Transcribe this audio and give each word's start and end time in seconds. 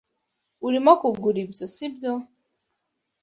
Urimo 0.67 0.91
kugura 1.01 1.37
ibyo, 1.45 1.65
sibyo? 1.75 2.13